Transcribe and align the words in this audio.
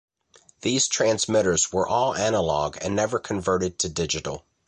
These 0.61 0.87
transmitters 0.87 1.71
were 1.71 1.87
all 1.87 2.15
analog 2.15 2.75
and 2.81 2.95
never 2.95 3.19
converted 3.19 3.77
to 3.77 3.87
digital. 3.89 4.47